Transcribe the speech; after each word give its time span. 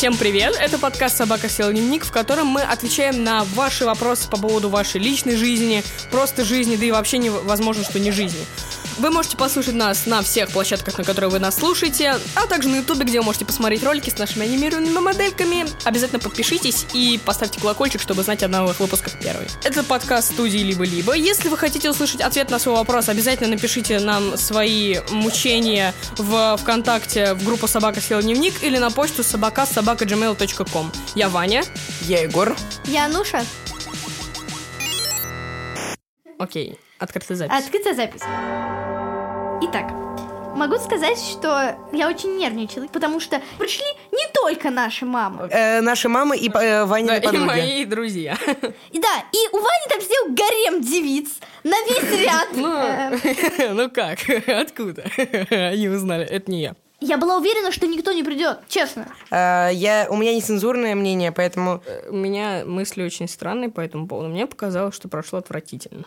Всем 0.00 0.16
привет! 0.16 0.56
Это 0.58 0.78
подкаст 0.78 1.18
«Собака 1.18 1.50
сел 1.50 1.70
дневник», 1.70 2.06
в 2.06 2.10
котором 2.10 2.46
мы 2.46 2.62
отвечаем 2.62 3.22
на 3.22 3.44
ваши 3.44 3.84
вопросы 3.84 4.30
по 4.30 4.38
поводу 4.38 4.70
вашей 4.70 4.98
личной 4.98 5.36
жизни, 5.36 5.84
просто 6.10 6.42
жизни, 6.42 6.76
да 6.76 6.86
и 6.86 6.90
вообще 6.90 7.18
невозможно, 7.18 7.84
что 7.84 8.00
не 8.00 8.10
жизни. 8.10 8.40
Вы 9.00 9.10
можете 9.10 9.38
послушать 9.38 9.72
нас 9.74 10.04
на 10.04 10.20
всех 10.20 10.50
площадках, 10.50 10.98
на 10.98 11.04
которые 11.04 11.30
вы 11.30 11.38
нас 11.38 11.56
слушаете, 11.56 12.16
а 12.34 12.46
также 12.46 12.68
на 12.68 12.76
ютубе, 12.76 13.06
где 13.06 13.18
вы 13.20 13.24
можете 13.24 13.46
посмотреть 13.46 13.82
ролики 13.82 14.10
с 14.10 14.18
нашими 14.18 14.44
анимированными 14.44 14.98
модельками. 14.98 15.64
Обязательно 15.84 16.18
подпишитесь 16.18 16.84
и 16.92 17.18
поставьте 17.24 17.58
колокольчик, 17.58 18.02
чтобы 18.02 18.22
знать 18.24 18.42
о 18.42 18.48
новых 18.48 18.78
выпусках 18.78 19.18
первый. 19.18 19.46
Это 19.64 19.82
подкаст 19.84 20.34
студии 20.34 20.58
«Либо-либо». 20.58 21.14
Если 21.14 21.48
вы 21.48 21.56
хотите 21.56 21.88
услышать 21.88 22.20
ответ 22.20 22.50
на 22.50 22.58
свой 22.58 22.74
вопрос, 22.74 23.08
обязательно 23.08 23.48
напишите 23.48 24.00
нам 24.00 24.36
свои 24.36 24.98
мучения 25.10 25.94
в 26.18 26.58
ВКонтакте 26.58 27.32
в 27.32 27.42
группу 27.42 27.66
«Собака 27.66 28.02
съела 28.02 28.22
дневник» 28.22 28.62
или 28.62 28.76
на 28.76 28.90
почту 28.90 29.24
собака 29.24 29.64
собака 29.64 30.04
gmail.com. 30.04 30.92
Я 31.14 31.30
Ваня. 31.30 31.64
Я 32.02 32.20
Егор. 32.20 32.54
Я 32.84 33.06
Ануша. 33.06 33.46
Окей, 36.40 36.78
открытая 36.98 37.36
запись. 37.36 37.64
Открытая 37.64 37.94
запись. 37.94 38.22
Итак, 39.62 39.90
могу 40.56 40.76
сказать, 40.78 41.18
что 41.18 41.76
я 41.92 42.08
очень 42.08 42.38
нервничала, 42.38 42.86
потому 42.86 43.20
что 43.20 43.42
пришли 43.58 43.84
не 44.10 44.26
только 44.32 44.70
наши 44.70 45.04
мамы. 45.04 45.48
Э, 45.50 45.82
наши 45.82 46.08
мамы 46.08 46.38
и 46.38 46.48
э, 46.50 46.84
Ваня 46.86 47.08
Да, 47.08 47.16
и 47.18 47.20
подруги. 47.26 47.44
мои 47.44 47.84
друзья. 47.84 48.38
И 48.90 48.98
да, 48.98 49.24
и 49.32 49.54
у 49.54 49.58
Вани 49.58 49.86
там 49.90 50.00
сидел 50.00 50.34
гарем 50.34 50.80
девиц 50.80 51.28
на 51.62 51.76
весь 51.84 52.20
ряд. 52.24 52.48
Э, 53.60 53.72
Ну 53.74 53.90
как? 53.90 54.18
Откуда? 54.48 55.04
Они 55.50 55.88
узнали. 55.90 56.24
Это 56.24 56.50
не 56.50 56.62
я. 56.62 56.74
Я 57.00 57.16
была 57.16 57.38
уверена, 57.38 57.72
что 57.72 57.86
никто 57.86 58.12
не 58.12 58.22
придет, 58.22 58.58
честно. 58.68 59.08
Э, 59.30 59.70
я, 59.72 60.06
у 60.10 60.16
меня 60.16 60.34
нецензурное 60.34 60.94
мнение, 60.94 61.32
поэтому... 61.32 61.82
У 62.08 62.16
меня 62.16 62.64
мысли 62.66 63.02
очень 63.02 63.28
странные 63.28 63.70
по 63.70 63.80
этому 63.80 64.06
поводу. 64.06 64.28
Мне 64.28 64.46
показалось, 64.46 64.94
что 64.94 65.08
прошло 65.08 65.38
отвратительно. 65.38 66.04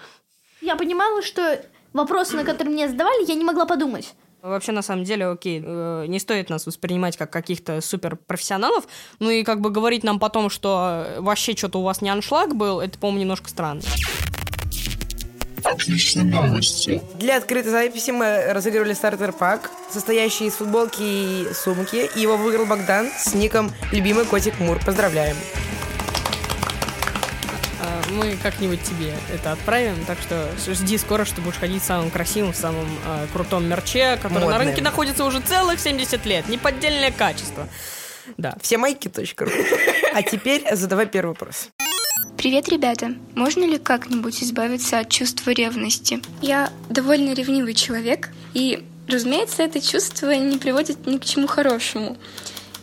Я 0.61 0.75
понимала, 0.75 1.21
что 1.21 1.59
вопросы, 1.93 2.35
на 2.35 2.43
которые 2.43 2.73
мне 2.73 2.87
задавали, 2.87 3.27
я 3.27 3.35
не 3.35 3.43
могла 3.43 3.65
подумать. 3.65 4.13
Вообще, 4.43 4.73
на 4.73 4.81
самом 4.81 5.05
деле, 5.05 5.27
окей, 5.27 5.63
э, 5.65 6.05
не 6.07 6.19
стоит 6.19 6.49
нас 6.49 6.65
воспринимать 6.65 7.15
как 7.15 7.31
каких-то 7.31 7.79
суперпрофессионалов, 7.79 8.85
ну 9.19 9.29
и 9.29 9.43
как 9.43 9.61
бы 9.61 9.69
говорить 9.69 10.03
нам 10.03 10.19
потом, 10.19 10.49
что 10.49 11.05
э, 11.07 11.21
вообще 11.21 11.55
что-то 11.55 11.79
у 11.79 11.83
вас 11.83 12.01
не 12.01 12.09
аншлаг 12.09 12.53
был, 12.53 12.81
это, 12.81 12.99
по-моему, 12.99 13.21
немножко 13.21 13.49
странно. 13.49 13.81
Отличные 15.63 16.25
новости. 16.25 17.01
Для 17.15 17.37
открытой 17.37 17.71
записи 17.71 18.11
мы 18.11 18.51
разыгрывали 18.53 18.93
стартер-пак, 18.93 19.71
состоящий 19.91 20.47
из 20.47 20.53
футболки 20.55 21.01
и 21.01 21.47
сумки. 21.53 22.09
И 22.15 22.19
его 22.19 22.37
выиграл 22.37 22.65
Богдан 22.65 23.09
с 23.17 23.33
ником 23.33 23.71
«Любимый 23.91 24.25
котик 24.25 24.59
Мур». 24.59 24.79
Поздравляем. 24.85 25.35
А, 27.81 28.01
Мы 28.11 28.37
как-нибудь 28.41 28.81
тебе 28.83 29.13
это 29.33 29.51
отправим, 29.53 29.95
так 30.05 30.17
что 30.19 30.49
жди 30.67 30.97
скоро, 30.97 31.25
что 31.25 31.41
будешь 31.41 31.57
ходить 31.57 31.81
в 31.81 31.85
самом 31.85 32.11
красивом, 32.11 32.53
в 32.53 32.57
самом 32.57 32.87
э, 33.05 33.27
крутом 33.33 33.65
мерче, 33.67 34.17
который 34.17 34.33
на 34.33 34.45
Модным. 34.51 34.67
рынке 34.67 34.81
находится 34.81 35.25
уже 35.25 35.39
целых 35.39 35.79
70 35.79 36.25
лет. 36.25 36.47
Неподдельное 36.49 37.11
качество. 37.11 37.67
Да. 38.37 38.55
Все 38.61 38.77
майки.ру. 38.77 39.49
А 40.13 40.21
теперь 40.23 40.63
задавай 40.75 41.05
первый 41.07 41.29
вопрос. 41.29 41.69
Привет, 42.37 42.67
ребята! 42.69 43.15
Можно 43.35 43.63
ли 43.63 43.77
как-нибудь 43.77 44.43
избавиться 44.43 44.99
от 44.99 45.09
чувства 45.09 45.51
ревности? 45.51 46.21
Я 46.41 46.71
довольно 46.89 47.33
ревнивый 47.33 47.73
человек, 47.73 48.29
и, 48.53 48.85
разумеется, 49.07 49.63
это 49.63 49.79
чувство 49.79 50.31
не 50.31 50.57
приводит 50.57 51.07
ни 51.07 51.17
к 51.17 51.25
чему 51.25 51.47
хорошему. 51.47 52.17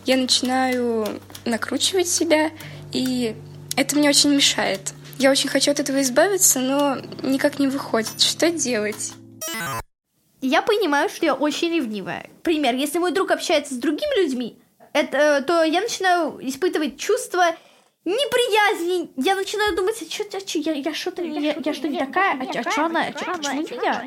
Я 0.05 0.17
начинаю 0.17 1.07
накручивать 1.45 2.07
себя, 2.07 2.51
и 2.91 3.35
это 3.77 3.95
мне 3.95 4.09
очень 4.09 4.31
мешает. 4.31 4.93
Я 5.19 5.29
очень 5.29 5.49
хочу 5.49 5.69
от 5.69 5.79
этого 5.79 6.01
избавиться, 6.01 6.59
но 6.59 6.97
никак 7.21 7.59
не 7.59 7.67
выходит. 7.67 8.19
Что 8.19 8.49
делать? 8.49 9.13
Я 10.41 10.63
понимаю, 10.63 11.07
что 11.07 11.25
я 11.25 11.35
очень 11.35 11.69
ревнивая. 11.69 12.27
Пример, 12.41 12.73
если 12.73 12.97
мой 12.97 13.11
друг 13.11 13.29
общается 13.29 13.75
с 13.75 13.77
другими 13.77 14.23
людьми, 14.23 14.57
это, 14.93 15.43
то 15.45 15.63
я 15.63 15.81
начинаю 15.81 16.39
испытывать 16.41 16.97
чувство 16.97 17.55
неприязни. 18.05 19.11
Я 19.17 19.35
начинаю 19.35 19.75
думать, 19.75 20.01
а 20.01 20.05
что, 20.11 20.23
а 20.37 20.41
чё, 20.41 20.59
я, 20.59 20.73
я 20.73 20.93
что-то, 20.93 21.21
я, 21.23 21.55
я 21.63 21.73
что 21.73 21.87
не 21.87 21.99
такая, 21.99 22.33
а, 22.33 22.59
а 22.59 22.71
что 22.71 22.85
она, 22.85 23.01
а 23.01 23.11
чё- 23.13 23.25
почему 23.37 23.61
не 23.61 23.83
я? 23.83 24.05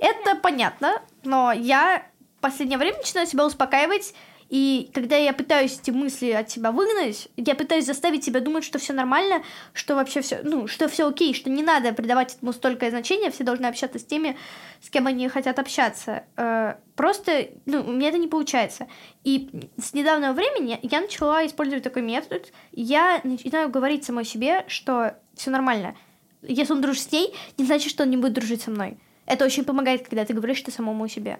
Это 0.00 0.34
понятно, 0.36 1.02
но 1.24 1.52
я 1.52 2.06
в 2.38 2.40
последнее 2.40 2.78
время 2.78 2.98
начинаю 2.98 3.26
себя 3.26 3.46
успокаивать, 3.46 4.14
и 4.48 4.90
когда 4.94 5.16
я 5.16 5.32
пытаюсь 5.32 5.78
эти 5.80 5.90
мысли 5.90 6.30
от 6.30 6.50
себя 6.50 6.72
выгнать, 6.72 7.28
я 7.36 7.54
пытаюсь 7.54 7.86
заставить 7.86 8.24
себя 8.24 8.40
думать, 8.40 8.64
что 8.64 8.78
все 8.78 8.92
нормально, 8.92 9.42
что 9.72 9.94
вообще 9.94 10.20
все, 10.22 10.40
ну, 10.42 10.66
что 10.66 10.88
все 10.88 11.06
окей, 11.08 11.34
что 11.34 11.50
не 11.50 11.62
надо 11.62 11.92
придавать 11.92 12.34
этому 12.36 12.52
столько 12.52 12.88
значения, 12.90 13.30
все 13.30 13.44
должны 13.44 13.66
общаться 13.66 13.98
с 13.98 14.04
теми, 14.04 14.36
с 14.80 14.90
кем 14.90 15.06
они 15.06 15.28
хотят 15.28 15.58
общаться. 15.58 16.24
Э, 16.36 16.74
Просто, 16.98 17.50
ну, 17.64 17.82
у 17.82 17.92
меня 17.92 18.08
это 18.08 18.18
не 18.18 18.26
получается. 18.26 18.88
И 19.22 19.68
с 19.80 19.94
недавнего 19.94 20.32
времени 20.32 20.80
я 20.82 21.00
начала 21.00 21.46
использовать 21.46 21.84
такой 21.84 22.02
метод. 22.02 22.52
Я 22.72 23.20
начинаю 23.22 23.70
говорить 23.70 24.04
самой 24.04 24.24
себе, 24.24 24.64
что 24.66 25.14
все 25.36 25.50
нормально. 25.50 25.94
Если 26.42 26.72
он 26.72 26.80
дружит 26.80 27.04
с 27.04 27.12
ней, 27.12 27.32
не 27.56 27.64
значит, 27.64 27.90
что 27.90 28.02
он 28.02 28.10
не 28.10 28.16
будет 28.16 28.32
дружить 28.32 28.62
со 28.62 28.72
мной. 28.72 28.98
Это 29.26 29.44
очень 29.44 29.64
помогает, 29.64 30.08
когда 30.08 30.24
ты 30.24 30.34
говоришь 30.34 30.60
это 30.62 30.72
самому 30.72 31.06
себе. 31.06 31.38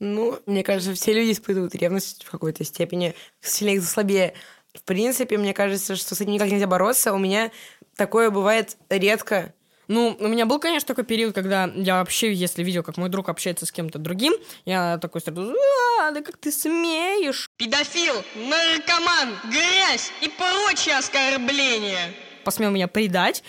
Ну, 0.00 0.38
мне 0.46 0.62
кажется, 0.62 0.94
все 0.94 1.12
люди 1.12 1.32
испытывают 1.32 1.74
ревность 1.74 2.24
в 2.24 2.30
какой-то 2.30 2.64
степени, 2.64 3.14
сильнее 3.40 3.76
или 3.76 3.82
слабее. 3.82 4.34
В 4.74 4.82
принципе, 4.82 5.38
мне 5.38 5.54
кажется, 5.54 5.96
что 5.96 6.14
с 6.14 6.20
этим 6.20 6.32
никак 6.32 6.50
нельзя 6.50 6.66
бороться. 6.66 7.12
У 7.12 7.18
меня 7.18 7.50
такое 7.96 8.30
бывает 8.30 8.76
редко. 8.88 9.54
Ну, 9.88 10.16
у 10.20 10.28
меня 10.28 10.44
был, 10.44 10.60
конечно, 10.60 10.86
такой 10.86 11.04
период, 11.04 11.34
когда 11.34 11.64
я 11.74 11.96
вообще, 11.96 12.32
если 12.32 12.62
видел, 12.62 12.82
как 12.82 12.98
мой 12.98 13.08
друг 13.08 13.30
общается 13.30 13.64
с 13.64 13.72
кем-то 13.72 13.98
другим, 13.98 14.34
я 14.66 14.98
такой 14.98 15.22
сразу, 15.22 15.54
а, 16.00 16.10
да 16.10 16.20
как 16.20 16.36
ты 16.36 16.52
смеешь? 16.52 17.48
Педофил, 17.56 18.14
наркоман, 18.34 19.34
грязь 19.44 20.12
и 20.20 20.28
прочие 20.28 20.98
оскорбления. 20.98 22.12
Посмел 22.44 22.70
меня 22.70 22.86
предать, 22.86 23.42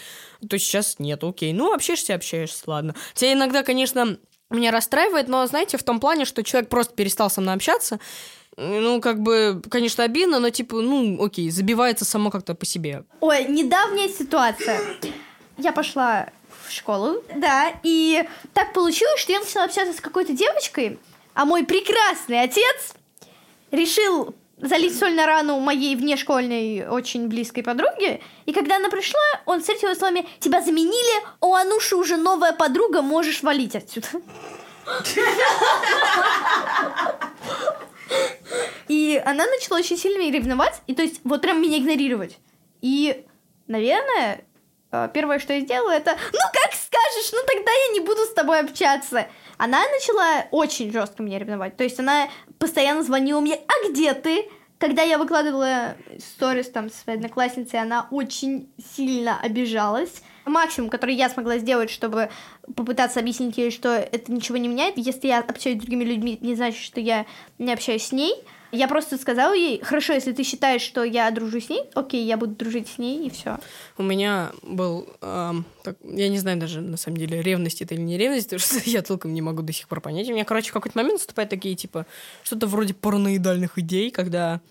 то 0.49 0.57
сейчас 0.57 0.97
нет, 0.97 1.23
окей. 1.25 1.51
Ну, 1.51 1.73
общаешься, 1.73 2.15
общаешься, 2.15 2.63
ладно. 2.67 2.95
Тебя 3.13 3.33
иногда, 3.33 3.61
конечно, 3.61 4.17
меня 4.55 4.71
расстраивает, 4.71 5.27
но, 5.27 5.45
знаете, 5.45 5.77
в 5.77 5.83
том 5.83 5.99
плане, 5.99 6.25
что 6.25 6.43
человек 6.43 6.69
просто 6.69 6.93
перестал 6.93 7.29
со 7.29 7.41
мной 7.41 7.53
общаться, 7.55 7.99
ну, 8.57 8.99
как 8.99 9.21
бы, 9.21 9.61
конечно, 9.69 10.03
обидно, 10.03 10.39
но, 10.39 10.49
типа, 10.49 10.81
ну, 10.81 11.23
окей, 11.23 11.49
забивается 11.49 12.03
само 12.03 12.29
как-то 12.29 12.55
по 12.55 12.65
себе. 12.65 13.03
Ой, 13.21 13.45
недавняя 13.45 14.09
ситуация. 14.09 14.81
Я 15.57 15.71
пошла 15.71 16.29
в 16.67 16.71
школу, 16.71 17.23
да, 17.35 17.73
и 17.83 18.27
так 18.53 18.73
получилось, 18.73 19.21
что 19.21 19.31
я 19.31 19.39
начала 19.39 19.65
общаться 19.65 19.97
с 19.97 20.01
какой-то 20.01 20.33
девочкой, 20.33 20.99
а 21.33 21.45
мой 21.45 21.63
прекрасный 21.65 22.41
отец 22.41 22.93
решил 23.71 24.35
залить 24.61 24.97
соль 24.97 25.13
на 25.13 25.25
рану 25.25 25.59
моей 25.59 25.95
внешкольной 25.95 26.87
очень 26.87 27.27
близкой 27.27 27.63
подруги. 27.63 28.21
И 28.45 28.53
когда 28.53 28.77
она 28.77 28.89
пришла, 28.89 29.19
он 29.45 29.61
встретил 29.61 29.89
ее 29.89 29.95
словами 29.95 30.27
«Тебя 30.39 30.61
заменили, 30.61 31.23
у 31.41 31.53
Ануши 31.53 31.95
уже 31.95 32.17
новая 32.17 32.51
подруга, 32.51 33.01
можешь 33.01 33.43
валить 33.43 33.75
отсюда». 33.75 34.07
И 38.87 39.21
она 39.23 39.45
начала 39.45 39.77
очень 39.77 39.97
сильно 39.97 40.19
меня 40.19 40.31
ревновать, 40.31 40.81
и 40.87 40.95
то 40.95 41.03
есть 41.03 41.21
вот 41.23 41.41
прям 41.41 41.61
меня 41.61 41.77
игнорировать. 41.77 42.39
И, 42.81 43.23
наверное, 43.67 44.43
первое, 45.13 45.39
что 45.39 45.53
я 45.53 45.61
сделала, 45.61 45.91
это 45.91 46.11
«Ну, 46.11 46.39
как 46.53 46.73
скажешь, 46.73 47.31
ну 47.31 47.39
тогда 47.45 47.72
я 47.72 47.94
не 47.94 48.00
буду 48.00 48.22
с 48.22 48.33
тобой 48.33 48.59
общаться». 48.59 49.27
Она 49.57 49.79
начала 49.89 50.45
очень 50.51 50.91
жестко 50.91 51.22
меня 51.22 51.39
ревновать. 51.39 51.75
То 51.75 51.83
есть 51.83 52.00
она 52.00 52.29
постоянно 52.59 53.03
звонила 53.03 53.39
мне 53.39 53.55
«А 53.55 53.89
где 53.89 54.13
ты?» 54.13 54.50
Когда 54.80 55.01
я 55.01 55.18
выкладывала 55.18 55.97
сторис 56.18 56.69
там 56.69 56.89
со 56.89 56.97
своей 57.03 57.18
одноклассницей, 57.18 57.81
она 57.81 58.07
очень 58.12 58.71
сильно 58.95 59.38
обижалась. 59.41 60.21
Максимум, 60.45 60.89
который 60.89 61.15
я 61.15 61.30
смогла 61.30 61.57
сделать, 61.57 61.89
чтобы 61.89 62.30
попытаться 62.75 63.19
объяснить 63.19 63.57
ей, 63.57 63.71
что 63.71 63.89
это 63.89 64.31
ничего 64.31 64.57
не 64.57 64.69
меняет. 64.69 64.97
Если 64.97 65.27
я 65.27 65.39
общаюсь 65.39 65.77
с 65.77 65.81
другими 65.81 66.06
людьми, 66.06 66.38
не 66.39 66.56
значит, 66.56 66.81
что 66.81 67.01
я 67.01 67.25
не 67.57 67.74
общаюсь 67.74 68.06
с 68.06 68.12
ней. 68.13 68.33
Я 68.71 68.88
просто 68.88 69.18
сказала 69.18 69.54
ей, 69.54 69.81
хорошо, 69.83 70.13
если 70.13 70.31
ты 70.31 70.44
считаешь, 70.44 70.81
что 70.81 71.04
я 71.04 71.30
дружу 71.31 71.60
с 71.60 71.69
ней, 71.69 71.83
окей, 71.95 72.24
я 72.25 72.38
буду 72.38 72.54
дружить 72.56 72.88
с 72.88 72.98
ней, 73.00 73.25
и 73.25 73.30
все. 73.30 73.57
У 73.98 74.04
меня 74.04 74.51
был, 74.62 75.10
эм, 75.21 75.66
так, 75.83 75.98
я 76.04 76.30
не 76.30 76.38
знаю 76.38 76.60
даже, 76.60 76.81
на 76.81 76.98
самом 76.98 77.18
деле, 77.18 77.42
ревность 77.42 77.81
это 77.81 77.95
или 77.95 78.01
не 78.01 78.18
ревность, 78.18 78.50
потому 78.50 78.81
что 78.81 78.89
я 78.89 79.01
толком 79.01 79.33
не 79.33 79.42
могу 79.42 79.63
до 79.63 79.74
сих 79.74 79.88
пор 79.88 80.01
понять. 80.01 80.30
У 80.30 80.33
меня, 80.33 80.45
короче, 80.45 80.69
в 80.69 80.74
какой-то 80.74 80.98
момент 80.98 81.19
наступают 81.19 81.50
такие, 81.50 81.75
типа, 81.75 82.06
что-то 82.44 82.68
вроде 82.68 82.94
параноидальных 82.94 83.80
идей, 83.80 84.12
когда 84.12 84.62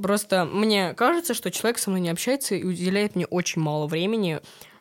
просто 0.00 0.46
мне 0.46 0.94
кажется, 0.94 1.34
что 1.34 1.50
человек 1.50 1.78
со 1.78 1.90
мной 1.90 2.00
не 2.00 2.08
общается 2.08 2.54
и 2.54 2.64
уделяет 2.64 3.14
мне 3.14 3.26
очень 3.26 3.60
мало 3.60 3.86
времени, 3.86 4.40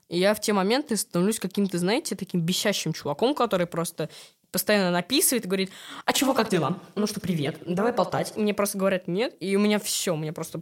и 0.09 0.19
я 0.19 0.33
в 0.33 0.41
те 0.41 0.53
моменты 0.53 0.95
становлюсь 0.95 1.39
каким-то, 1.39 1.77
знаете, 1.77 2.15
таким 2.15 2.41
бесящим 2.41 2.93
чуваком, 2.93 3.35
который 3.35 3.67
просто 3.67 4.09
постоянно 4.53 4.91
написывает 4.91 5.43
и 5.43 5.47
говорит, 5.47 5.71
а 6.05 6.13
чего, 6.13 6.33
как 6.33 6.49
дела? 6.49 6.79
Ну 6.95 7.07
что, 7.07 7.19
привет, 7.19 7.57
давай 7.65 7.91
болтать. 7.91 8.37
Мне 8.37 8.53
просто 8.53 8.77
говорят 8.77 9.07
нет, 9.07 9.35
и 9.39 9.55
у 9.55 9.59
меня 9.59 9.79
все, 9.79 10.15
меня 10.15 10.31
просто 10.31 10.61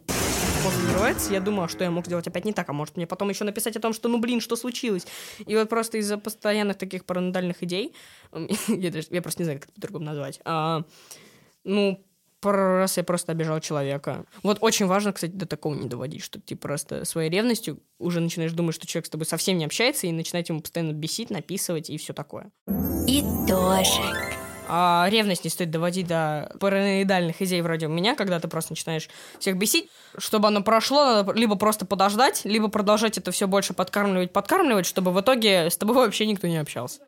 взрывается. 0.64 1.32
Я 1.32 1.40
думаю, 1.40 1.66
а 1.66 1.68
что 1.68 1.84
я 1.84 1.90
мог 1.90 2.06
сделать 2.06 2.26
опять 2.26 2.46
не 2.46 2.54
так, 2.54 2.68
а 2.70 2.72
может 2.72 2.96
мне 2.96 3.06
потом 3.06 3.28
еще 3.28 3.44
написать 3.44 3.76
о 3.76 3.80
том, 3.80 3.92
что, 3.92 4.08
ну 4.08 4.18
блин, 4.18 4.40
что 4.40 4.56
случилось? 4.56 5.06
И 5.46 5.54
вот 5.54 5.68
просто 5.68 5.98
из-за 5.98 6.16
постоянных 6.16 6.78
таких 6.78 7.04
параноидальных 7.04 7.62
идей, 7.62 7.94
я, 8.68 8.90
даже, 8.90 9.08
я 9.10 9.20
просто 9.20 9.42
не 9.42 9.44
знаю, 9.44 9.60
как 9.60 9.68
это 9.68 9.74
по-другому 9.74 10.06
назвать, 10.06 10.40
а, 10.44 10.84
ну, 11.64 12.02
пару 12.42 12.76
раз 12.76 12.98
я 12.98 13.04
просто 13.04 13.32
обижал 13.32 13.60
человека. 13.60 14.26
Вот 14.42 14.58
очень 14.60 14.86
важно, 14.86 15.12
кстати, 15.12 15.30
до 15.30 15.46
такого 15.46 15.74
не 15.74 15.88
доводить, 15.88 16.22
что 16.22 16.38
ты 16.40 16.56
просто 16.56 17.06
своей 17.06 17.30
ревностью 17.30 17.78
уже 17.98 18.20
начинаешь 18.20 18.52
думать, 18.52 18.74
что 18.74 18.86
человек 18.86 19.06
с 19.06 19.10
тобой 19.10 19.24
совсем 19.24 19.56
не 19.56 19.64
общается, 19.64 20.06
и 20.06 20.12
начинать 20.12 20.48
ему 20.48 20.60
постоянно 20.60 20.92
бесить, 20.92 21.30
написывать 21.30 21.88
и 21.88 21.96
все 21.96 22.12
такое. 22.12 22.50
Итожек. 23.06 24.36
А 24.68 25.06
ревность 25.10 25.44
не 25.44 25.50
стоит 25.50 25.70
доводить 25.70 26.06
до 26.06 26.54
параноидальных 26.58 27.42
идей 27.42 27.60
вроде 27.62 27.86
у 27.86 27.90
меня, 27.90 28.14
когда 28.14 28.40
ты 28.40 28.48
просто 28.48 28.72
начинаешь 28.72 29.08
всех 29.38 29.56
бесить. 29.58 29.90
Чтобы 30.16 30.48
оно 30.48 30.62
прошло, 30.62 31.04
надо 31.04 31.32
либо 31.32 31.56
просто 31.56 31.84
подождать, 31.84 32.42
либо 32.44 32.68
продолжать 32.68 33.18
это 33.18 33.32
все 33.32 33.46
больше 33.46 33.74
подкармливать, 33.74 34.32
подкармливать, 34.32 34.86
чтобы 34.86 35.12
в 35.12 35.20
итоге 35.20 35.68
с 35.70 35.76
тобой 35.76 35.96
вообще 35.96 36.26
никто 36.26 36.46
не 36.46 36.56
общался. 36.56 37.02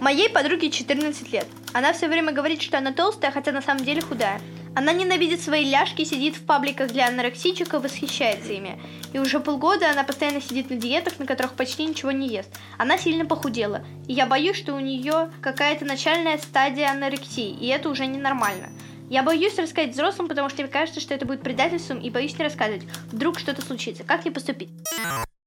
Моей 0.00 0.30
подруге 0.30 0.70
14 0.70 1.30
лет. 1.30 1.46
Она 1.74 1.92
все 1.92 2.08
время 2.08 2.32
говорит, 2.32 2.62
что 2.62 2.78
она 2.78 2.90
толстая, 2.90 3.30
хотя 3.30 3.52
на 3.52 3.60
самом 3.60 3.84
деле 3.84 4.00
худая. 4.00 4.40
Она 4.74 4.94
ненавидит 4.94 5.42
свои 5.42 5.62
ляжки, 5.68 6.04
сидит 6.04 6.36
в 6.36 6.46
пабликах 6.46 6.90
для 6.90 7.08
анорексичек 7.08 7.74
восхищается 7.74 8.54
ими. 8.54 8.80
И 9.12 9.18
уже 9.18 9.40
полгода 9.40 9.90
она 9.90 10.02
постоянно 10.02 10.40
сидит 10.40 10.70
на 10.70 10.76
диетах, 10.76 11.18
на 11.18 11.26
которых 11.26 11.52
почти 11.52 11.84
ничего 11.84 12.12
не 12.12 12.28
ест. 12.28 12.48
Она 12.78 12.96
сильно 12.96 13.26
похудела. 13.26 13.84
И 14.08 14.14
я 14.14 14.24
боюсь, 14.24 14.56
что 14.56 14.72
у 14.72 14.80
нее 14.80 15.30
какая-то 15.42 15.84
начальная 15.84 16.38
стадия 16.38 16.90
анорексии, 16.90 17.50
и 17.50 17.66
это 17.66 17.90
уже 17.90 18.06
ненормально. 18.06 18.70
Я 19.10 19.22
боюсь 19.22 19.58
рассказать 19.58 19.92
взрослым, 19.92 20.28
потому 20.28 20.48
что 20.48 20.62
мне 20.62 20.72
кажется, 20.72 21.00
что 21.00 21.12
это 21.12 21.26
будет 21.26 21.42
предательством, 21.42 22.00
и 22.00 22.08
боюсь 22.08 22.38
не 22.38 22.44
рассказывать. 22.44 22.84
Вдруг 23.12 23.38
что-то 23.38 23.60
случится. 23.60 24.02
Как 24.02 24.24
мне 24.24 24.32
поступить? 24.32 24.70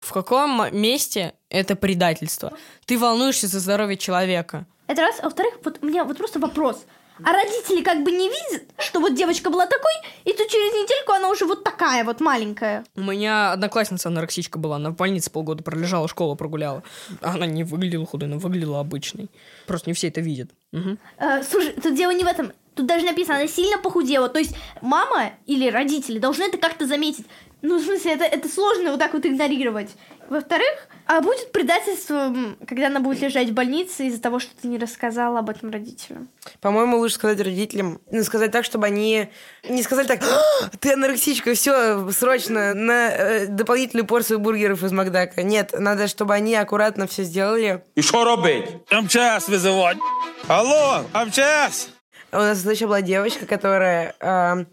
В 0.03 0.11
каком 0.11 0.67
месте 0.77 1.33
это 1.49 1.77
предательство? 1.77 2.51
Ты 2.85 2.99
волнуешься 2.99 3.47
за 3.47 3.59
здоровье 3.61 3.95
человека. 3.95 4.65
Это 4.87 5.01
раз. 5.01 5.15
А 5.21 5.23
во-вторых, 5.23 5.53
вот 5.63 5.79
у 5.81 5.85
меня 5.85 6.03
вот 6.03 6.17
просто 6.17 6.39
вопрос. 6.39 6.83
А 7.23 7.31
родители 7.31 7.81
как 7.81 8.03
бы 8.03 8.11
не 8.11 8.27
видят, 8.27 8.63
что 8.79 8.99
вот 8.99 9.15
девочка 9.15 9.49
была 9.49 9.65
такой, 9.65 9.93
и 10.25 10.33
тут 10.33 10.47
через 10.47 10.73
недельку 10.73 11.13
она 11.13 11.29
уже 11.29 11.45
вот 11.45 11.63
такая 11.63 12.03
вот 12.03 12.19
маленькая. 12.19 12.83
У 12.95 13.01
меня 13.01 13.53
одноклассница 13.53 14.09
анорексичка 14.09 14.57
была, 14.57 14.75
она 14.75 14.89
в 14.89 14.95
больнице 14.95 15.31
полгода 15.31 15.63
пролежала, 15.63 16.07
школу 16.09 16.35
прогуляла. 16.35 16.83
Она 17.21 17.45
не 17.45 17.63
выглядела 17.63 18.05
худой, 18.05 18.27
она 18.27 18.39
выглядела 18.39 18.79
обычной. 18.79 19.29
Просто 19.67 19.89
не 19.89 19.93
все 19.93 20.07
это 20.09 20.19
видят. 20.21 20.49
Угу. 20.73 20.97
Э, 21.19 21.43
слушай, 21.43 21.71
тут 21.73 21.95
дело 21.95 22.11
не 22.11 22.23
в 22.23 22.27
этом. 22.27 22.51
Тут 22.75 22.85
даже 22.85 23.05
написано, 23.05 23.37
она 23.37 23.47
сильно 23.47 23.77
похудела. 23.77 24.29
То 24.29 24.39
есть 24.39 24.55
мама 24.81 25.31
или 25.45 25.69
родители 25.69 26.19
должны 26.19 26.43
это 26.43 26.57
как-то 26.57 26.87
заметить. 26.87 27.25
Ну, 27.61 27.79
в 27.79 27.83
смысле, 27.83 28.13
это, 28.13 28.25
это 28.25 28.49
сложно 28.49 28.91
вот 28.91 28.99
так 28.99 29.13
вот 29.13 29.25
игнорировать. 29.25 29.89
Во-вторых, 30.29 30.87
а 31.05 31.21
будет 31.21 31.51
предательство, 31.53 32.33
когда 32.67 32.87
она 32.87 32.99
будет 32.99 33.21
лежать 33.21 33.49
в 33.49 33.53
больнице 33.53 34.07
из-за 34.07 34.21
того, 34.21 34.39
что 34.39 34.51
ты 34.61 34.67
не 34.67 34.77
рассказала 34.77 35.39
об 35.39 35.49
этом 35.49 35.69
родителям? 35.69 36.27
По-моему, 36.59 36.97
лучше 36.97 37.15
сказать 37.15 37.39
родителям, 37.39 38.01
ну, 38.11 38.23
сказать 38.23 38.51
так, 38.51 38.65
чтобы 38.65 38.87
они 38.87 39.29
не 39.67 39.81
сказали 39.81 40.07
так, 40.07 40.21
«А, 40.23 40.69
ты 40.79 40.93
анорексичка, 40.93 41.53
все, 41.53 42.09
срочно, 42.11 42.73
на 42.73 43.11
э, 43.11 43.47
дополнительную 43.47 44.05
порцию 44.05 44.39
бургеров 44.39 44.83
из 44.83 44.91
Макдака. 44.91 45.41
Нет, 45.43 45.73
надо, 45.77 46.07
чтобы 46.07 46.33
они 46.33 46.55
аккуратно 46.55 47.07
все 47.07 47.23
сделали. 47.23 47.83
И 47.95 48.01
что 48.01 48.25
робить? 48.25 48.65
МЧС 48.91 49.47
вызывать. 49.47 49.97
Алло, 50.47 51.05
МЧС! 51.13 51.92
У 52.33 52.37
нас 52.37 52.65
еще 52.65 52.87
была 52.87 53.01
девочка, 53.03 53.45
которая 53.45 54.15
э, 54.19 54.65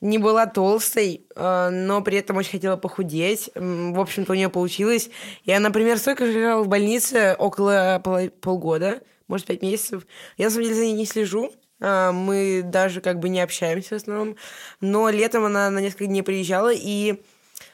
не 0.00 0.16
была 0.16 0.46
толстой, 0.46 1.26
э, 1.36 1.68
но 1.70 2.00
при 2.00 2.16
этом 2.16 2.38
очень 2.38 2.52
хотела 2.52 2.76
похудеть. 2.76 3.50
В 3.54 4.00
общем-то, 4.00 4.32
у 4.32 4.34
нее 4.34 4.48
получилось. 4.48 5.10
И 5.44 5.52
она, 5.52 5.68
например, 5.68 5.98
столько 5.98 6.24
же 6.24 6.32
лежала 6.32 6.62
в 6.62 6.68
больнице 6.68 7.36
около 7.38 8.00
пол- 8.02 8.30
полгода, 8.40 9.02
может, 9.26 9.46
пять 9.46 9.60
месяцев. 9.60 10.06
Я, 10.38 10.46
на 10.46 10.50
самом 10.50 10.64
деле, 10.64 10.76
за 10.76 10.84
ней 10.86 10.94
не 10.94 11.04
слежу. 11.04 11.52
Э, 11.78 12.10
мы 12.10 12.62
даже 12.64 13.02
как 13.02 13.18
бы 13.18 13.28
не 13.28 13.42
общаемся 13.42 13.90
в 13.90 13.98
основном. 13.98 14.36
Но 14.80 15.10
летом 15.10 15.44
она 15.44 15.68
на 15.68 15.80
несколько 15.80 16.06
дней 16.06 16.22
приезжала, 16.22 16.72
и 16.72 17.20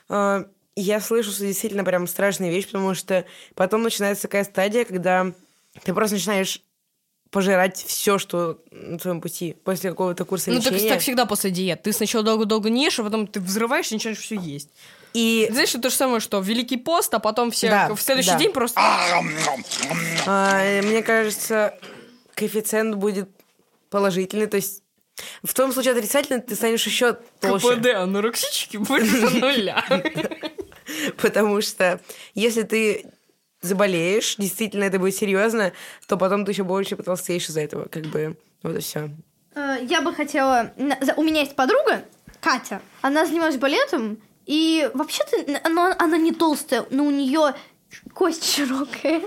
э, 0.09 0.45
я 0.75 1.01
слышу, 1.01 1.31
что 1.31 1.47
действительно 1.47 1.85
прям 1.85 2.09
страшная 2.09 2.51
вещь, 2.51 2.67
потому 2.67 2.95
что 2.95 3.25
потом 3.55 3.85
начинается 3.85 4.23
такая 4.25 4.43
стадия, 4.43 4.85
когда 4.85 5.33
ты 5.85 5.95
просто 5.95 6.17
начинаешь 6.17 6.64
пожирать 7.35 7.85
все, 7.85 8.17
что 8.21 8.61
на 8.71 8.97
твоем 8.97 9.21
пути 9.21 9.57
после 9.65 9.91
какого-то 9.91 10.25
курса 10.25 10.51
ну, 10.51 10.59
лечения. 10.59 10.77
Ну, 10.77 10.83
так, 10.83 10.89
так 10.89 11.01
всегда 11.01 11.27
после 11.27 11.51
диет. 11.51 11.83
Ты 11.83 11.93
сначала 11.93 12.23
долго-долго 12.23 12.71
не 12.71 12.85
ешь, 12.85 13.01
а 13.01 13.03
потом 13.03 13.27
ты 13.27 13.41
взрываешься 13.41 13.95
и 13.95 13.97
начинаешь 13.97 14.21
все 14.21 14.37
есть. 14.37 14.69
И... 15.15 15.49
Знаешь, 15.51 15.71
это 15.71 15.81
то 15.81 15.91
же 15.91 15.97
самое, 15.97 16.21
что 16.21 16.39
Великий 16.39 16.77
пост, 16.77 17.13
а 17.13 17.19
потом 17.19 17.51
все 17.51 17.71
Да, 17.71 17.93
в 17.93 18.01
следующий 18.01 18.31
да. 18.31 18.39
день 18.39 18.53
просто... 18.53 18.81
А, 20.27 20.81
мне 20.83 21.03
кажется, 21.03 21.77
коэффициент 22.37 22.95
будет 22.95 23.29
положительный, 23.91 24.47
то 24.47 24.57
есть 24.57 24.85
в 25.43 25.53
том 25.55 25.73
случае 25.73 25.95
отрицательный 25.95 26.41
ты 26.41 26.55
станешь 26.55 26.87
еще 26.87 27.19
толще. 27.41 27.75
КПД 27.75 27.87
анорексички 27.97 28.77
больше 28.77 29.29
нуля. 29.41 29.85
Потому 31.21 31.61
что 31.63 32.01
если 32.35 32.63
ты 32.63 33.07
заболеешь, 33.65 34.37
действительно 34.37 34.85
это 34.85 34.99
будет 34.99 35.15
серьезно, 35.15 35.73
то 36.07 36.17
потом 36.17 36.45
ты 36.45 36.53
еще 36.53 36.65
больше 36.65 36.97
потолстеешь 36.97 37.49
из-за 37.49 37.61
этого. 37.61 37.87
Как 37.89 38.05
бы 38.05 38.37
вот 38.63 38.77
и 38.77 38.81
все. 38.81 39.11
Э, 39.55 39.77
Я 39.83 40.01
бы 40.03 40.13
хотела... 40.15 40.73
У 41.17 41.23
меня 41.23 41.41
есть 41.41 41.57
подруга, 41.57 42.05
Катя. 42.41 42.81
Она 43.03 43.27
занималась 43.27 43.57
балетом, 43.57 44.19
и 44.47 44.91
вообще-то 44.95 45.61
она, 45.65 45.95
она 45.99 46.17
не 46.19 46.33
толстая, 46.33 46.87
но 46.91 47.05
у 47.05 47.11
нее 47.11 47.55
кость 48.13 48.45
широкая. 48.45 49.23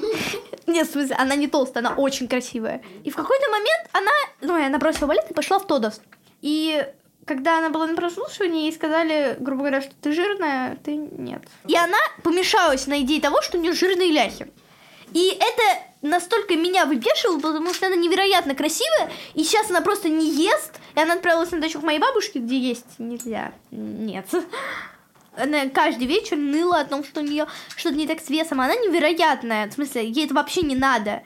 Нет, 0.66 0.88
в 0.88 0.92
смысле, 0.92 1.16
она 1.16 1.34
не 1.34 1.48
толстая, 1.48 1.84
она 1.84 1.94
очень 1.94 2.28
красивая. 2.28 2.82
И 3.04 3.10
в 3.10 3.16
какой-то 3.16 3.50
момент 3.50 3.90
она... 3.92 4.10
Ну, 4.40 4.54
она 4.66 4.78
бросила 4.78 5.06
балет 5.06 5.30
и 5.30 5.34
пошла 5.34 5.58
в 5.58 5.66
Тодос. 5.66 6.00
И 6.40 6.84
когда 7.26 7.58
она 7.58 7.70
была 7.70 7.86
на 7.88 7.96
прослушивании, 7.96 8.62
ей 8.62 8.72
сказали, 8.72 9.36
грубо 9.38 9.62
говоря, 9.62 9.82
что 9.82 9.92
ты 10.00 10.12
жирная, 10.12 10.76
ты 10.76 10.94
нет. 10.96 11.42
И 11.66 11.76
она 11.76 11.98
помешалась 12.22 12.86
на 12.86 13.02
идее 13.02 13.20
того, 13.20 13.42
что 13.42 13.58
у 13.58 13.60
нее 13.60 13.72
жирные 13.72 14.10
ляхи. 14.10 14.50
И 15.12 15.28
это 15.28 15.82
настолько 16.02 16.56
меня 16.56 16.86
выбешивало, 16.86 17.40
потому 17.40 17.74
что 17.74 17.86
она 17.86 17.96
невероятно 17.96 18.54
красивая, 18.54 19.10
и 19.34 19.42
сейчас 19.42 19.70
она 19.70 19.80
просто 19.80 20.08
не 20.08 20.30
ест, 20.30 20.74
и 20.94 21.00
она 21.00 21.14
отправилась 21.14 21.50
на 21.50 21.60
дачу 21.60 21.80
к 21.80 21.82
моей 21.82 21.98
бабушке, 21.98 22.38
где 22.38 22.58
есть 22.58 22.98
нельзя. 22.98 23.52
Нет. 23.72 24.26
Она 25.36 25.68
каждый 25.68 26.06
вечер 26.06 26.36
ныла 26.36 26.80
о 26.80 26.84
том, 26.84 27.04
что 27.04 27.20
у 27.20 27.24
нее 27.24 27.46
что-то 27.76 27.96
не 27.96 28.06
так 28.06 28.20
с 28.20 28.30
весом. 28.30 28.60
Она 28.60 28.74
невероятная. 28.74 29.68
В 29.68 29.72
смысле, 29.74 30.08
ей 30.08 30.24
это 30.24 30.34
вообще 30.34 30.62
не 30.62 30.74
надо. 30.74 31.22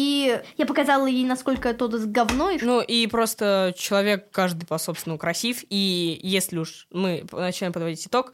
И 0.00 0.40
я 0.56 0.66
показала 0.66 1.06
ей, 1.06 1.24
насколько 1.24 1.74
то 1.74 1.90
с 1.96 2.06
говно. 2.06 2.52
Ну 2.62 2.80
и 2.80 3.06
просто 3.06 3.74
человек 3.76 4.30
каждый 4.30 4.66
по-собственному 4.66 5.18
красив, 5.18 5.62
и 5.68 6.18
если 6.22 6.58
уж 6.58 6.86
мы 6.90 7.26
начинаем 7.32 7.72
подводить 7.74 8.06
итог, 8.06 8.32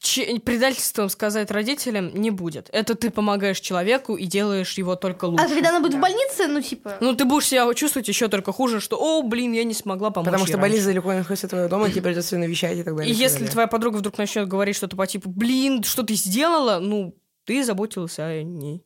че- 0.00 0.38
предательством 0.40 1.08
сказать 1.08 1.50
родителям 1.50 2.12
не 2.14 2.30
будет. 2.30 2.68
Это 2.72 2.96
ты 2.96 3.10
помогаешь 3.10 3.60
человеку 3.60 4.16
и 4.16 4.24
делаешь 4.24 4.76
его 4.78 4.96
только 4.96 5.26
лучше. 5.26 5.44
А 5.44 5.48
когда 5.48 5.68
она 5.68 5.80
будет 5.80 5.94
в 5.94 6.00
больнице, 6.00 6.48
ну 6.48 6.60
типа... 6.60 6.96
Ну, 7.00 7.14
ты 7.14 7.24
будешь 7.24 7.46
себя 7.46 7.72
чувствовать 7.74 8.08
еще 8.08 8.28
только 8.28 8.52
хуже, 8.52 8.80
что, 8.80 8.96
о, 8.98 9.22
блин, 9.22 9.52
я 9.52 9.62
не 9.64 9.74
смогла 9.74 10.10
помочь 10.10 10.26
Потому 10.26 10.44
ей 10.44 10.48
что 10.48 10.56
раньше». 10.56 10.70
больница 10.70 10.86
далеко 10.88 11.12
находится 11.12 11.46
от 11.46 11.50
твоего 11.50 11.68
дома, 11.68 11.90
тебе 11.90 12.02
придется 12.02 12.36
навещать 12.38 12.78
и 12.78 12.82
так 12.82 12.96
далее. 12.96 13.12
и 13.12 13.16
если 13.16 13.38
далее. 13.38 13.52
твоя 13.52 13.68
подруга 13.68 13.98
вдруг 13.98 14.18
начнет 14.18 14.48
говорить 14.48 14.74
что-то 14.74 14.96
по 14.96 15.06
типу, 15.06 15.30
блин, 15.30 15.84
что 15.84 16.02
ты 16.02 16.14
сделала, 16.14 16.80
ну, 16.80 17.14
ты 17.44 17.62
заботился 17.62 18.24
о 18.26 18.42
ней. 18.42 18.84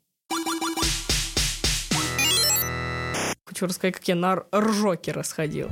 Хочу 3.56 3.68
рассказать, 3.68 3.94
как 3.94 4.06
я 4.06 4.16
на 4.16 4.44
ржоке 4.54 5.12
расходил. 5.12 5.70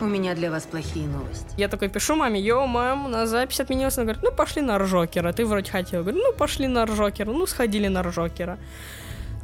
У 0.00 0.06
меня 0.06 0.34
для 0.34 0.50
вас 0.50 0.62
плохие 0.62 1.06
новости. 1.06 1.44
Я 1.58 1.68
такой 1.68 1.90
пишу 1.90 2.16
маме, 2.16 2.40
йоу, 2.40 2.66
мам, 2.66 3.04
у 3.04 3.08
нас 3.10 3.28
запись 3.28 3.60
отменилась. 3.60 3.98
Она 3.98 4.04
говорит, 4.04 4.22
ну, 4.22 4.32
пошли 4.32 4.62
на 4.62 4.78
ржокера. 4.78 5.30
Ты 5.34 5.44
вроде 5.44 5.70
хотела. 5.70 6.00
Говорю, 6.00 6.22
ну, 6.22 6.32
пошли 6.32 6.66
на 6.68 6.86
ржокера. 6.86 7.30
Ну, 7.30 7.46
сходили 7.46 7.88
на 7.88 8.02
ржокера. 8.02 8.58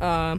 А, 0.00 0.38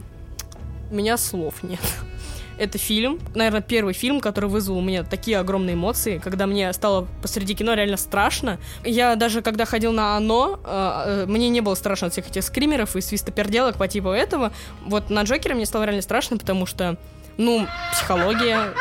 у 0.90 0.94
меня 0.96 1.16
слов 1.16 1.62
нет. 1.62 1.78
Это 2.58 2.78
фильм, 2.78 3.20
наверное, 3.36 3.60
первый 3.60 3.94
фильм, 3.94 4.20
который 4.20 4.50
вызвал 4.50 4.78
у 4.78 4.82
меня 4.82 5.04
такие 5.04 5.38
огромные 5.38 5.74
эмоции, 5.74 6.18
когда 6.18 6.48
мне 6.48 6.72
стало 6.72 7.06
посреди 7.22 7.54
кино 7.54 7.74
реально 7.74 7.96
страшно. 7.96 8.58
Я 8.84 9.14
даже 9.14 9.40
когда 9.40 9.66
ходил 9.66 9.92
на 9.92 10.16
оно, 10.16 10.58
э, 10.64 11.02
э, 11.06 11.26
мне 11.26 11.48
не 11.48 11.60
было 11.60 11.76
страшно 11.76 12.08
от 12.08 12.12
всех 12.12 12.28
этих 12.28 12.42
скримеров 12.42 12.96
и 12.96 13.00
свистоперделок 13.00 13.76
по 13.76 13.86
типу 13.86 14.08
этого. 14.08 14.50
Вот 14.84 15.10
на 15.10 15.22
Джокера 15.22 15.54
мне 15.54 15.64
стало 15.64 15.84
реально 15.84 16.02
страшно, 16.02 16.38
потому 16.38 16.66
что, 16.66 16.96
ну, 17.36 17.66
психология. 17.92 18.74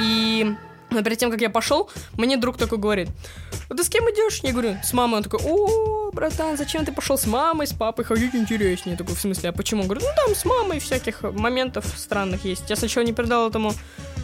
И 0.00 0.54
Но 0.90 1.02
перед 1.02 1.18
тем, 1.18 1.30
как 1.30 1.40
я 1.40 1.50
пошел, 1.50 1.90
мне 2.18 2.36
друг 2.36 2.58
такой 2.58 2.78
говорит, 2.78 3.08
«А 3.70 3.74
ты 3.74 3.82
с 3.84 3.88
кем 3.88 4.04
идешь? 4.04 4.40
Я 4.42 4.52
говорю, 4.52 4.76
с 4.82 4.92
мамой. 4.92 5.18
Он 5.18 5.22
такой, 5.22 5.40
о, 5.42 6.10
братан, 6.12 6.56
зачем 6.56 6.84
ты 6.84 6.92
пошел 6.92 7.16
с 7.16 7.26
мамой, 7.26 7.66
с 7.66 7.72
папой 7.72 8.04
ходить 8.04 8.34
интереснее? 8.34 8.92
Я 8.92 8.98
такой, 8.98 9.14
в 9.14 9.20
смысле, 9.20 9.50
а 9.50 9.52
почему? 9.52 9.82
Он 9.82 9.88
говорит, 9.88 10.04
ну 10.06 10.10
там 10.14 10.34
с 10.34 10.44
мамой 10.44 10.80
всяких 10.80 11.22
моментов 11.22 11.86
странных 11.96 12.44
есть. 12.44 12.68
Я 12.68 12.76
сначала 12.76 13.04
не 13.04 13.12
придал 13.12 13.48
этому 13.48 13.72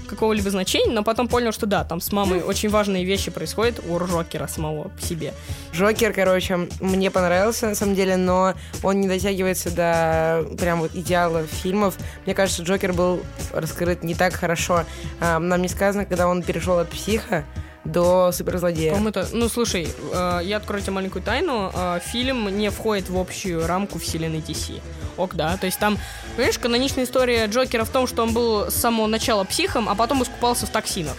какого-либо 0.09 0.51
значения, 0.51 0.93
но 0.93 1.05
потом 1.05 1.29
понял, 1.29 1.53
что 1.53 1.67
да, 1.67 1.85
там 1.85 2.01
с 2.01 2.11
мамой 2.13 2.43
очень 2.43 2.69
важные 2.69 3.05
вещи 3.05 3.31
происходят 3.31 3.81
у 3.89 3.99
Рокера 3.99 4.47
самого 4.47 4.89
по 4.89 5.01
себе. 5.01 5.35
Джокер, 5.73 6.13
короче, 6.13 6.69
мне 6.81 7.11
понравился 7.11 7.69
на 7.69 7.75
самом 7.75 7.95
деле, 7.95 8.17
но 8.17 8.55
он 8.83 9.01
не 9.01 9.09
дотягивается 9.09 9.71
до 9.71 10.47
прям 10.59 10.81
вот 10.81 10.95
идеала 10.95 11.47
фильмов. 11.47 11.97
Мне 12.25 12.35
кажется, 12.35 12.63
Джокер 12.63 12.93
был 12.93 13.21
раскрыт 13.53 14.03
не 14.03 14.15
так 14.15 14.33
хорошо. 14.35 14.85
Нам 15.21 15.63
не 15.63 15.69
сказано, 15.69 16.05
когда 16.05 16.27
он 16.27 16.43
перешел 16.43 16.79
от 16.79 16.89
психа 16.89 17.45
до 17.85 18.33
суперзлодея. 18.33 18.93
По-моему, 18.93 19.11
это... 19.11 19.29
Ну, 19.33 19.49
слушай, 19.49 19.89
э, 20.13 20.41
я 20.43 20.59
открою 20.59 20.83
тебе 20.83 20.93
маленькую 20.93 21.23
тайну. 21.23 21.71
Э, 21.75 22.01
фильм 22.05 22.49
не 22.57 22.71
входит 22.71 23.09
в 23.09 23.17
общую 23.19 23.67
рамку 23.67 23.99
вселенной 23.99 24.39
DC. 24.39 24.81
Ок, 25.17 25.35
да. 25.35 25.57
То 25.57 25.67
есть 25.67 25.79
там, 25.79 25.99
понимаешь, 26.37 26.59
каноничная 26.59 27.05
история 27.05 27.47
Джокера 27.47 27.85
в 27.85 27.91
том, 27.91 28.07
что 28.07 28.23
он 28.23 28.33
был 28.33 28.71
с 28.71 28.75
самого 28.75 29.07
начала 29.07 29.45
психом, 29.45 29.89
а 29.89 29.95
потом 29.95 30.23
искупался 30.23 30.67
в 30.67 30.71
токсинах. 30.71 31.17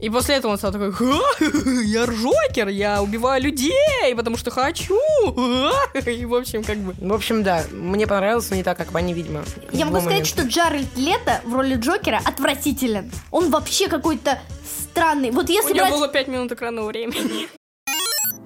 И 0.00 0.08
после 0.08 0.36
этого 0.36 0.52
он 0.52 0.58
стал 0.58 0.72
такой, 0.72 0.92
«Ха, 0.92 1.20
я 1.84 2.06
Джокер, 2.06 2.68
я 2.68 3.02
убиваю 3.02 3.42
людей, 3.42 4.14
потому 4.16 4.36
что 4.38 4.50
хочу. 4.50 4.98
И, 6.06 6.24
в 6.24 6.34
общем, 6.34 6.64
как 6.64 6.78
бы... 6.78 6.94
В 6.98 7.12
общем, 7.12 7.42
да, 7.42 7.64
мне 7.70 8.06
понравилось, 8.06 8.48
но 8.50 8.56
не 8.56 8.62
так, 8.62 8.78
как 8.78 8.92
Ване, 8.92 9.12
видимо. 9.12 9.44
Я 9.72 9.84
могу 9.84 10.00
сказать, 10.00 10.26
что 10.26 10.42
Джаред 10.42 10.96
Лето 10.96 11.40
в 11.44 11.54
роли 11.54 11.74
Джокера 11.74 12.20
отвратителен. 12.24 13.10
Он 13.30 13.50
вообще 13.50 13.88
какой-то 13.88 14.38
странный. 14.92 15.30
Вот 15.30 15.48
У 15.50 15.52
если 15.52 15.74
него 15.74 15.86
брать... 15.86 15.92
было 15.92 16.08
5 16.08 16.28
минут 16.28 16.52
экранного 16.52 16.86
времени. 16.86 17.48